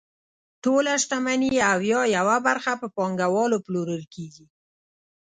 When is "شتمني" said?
1.03-1.51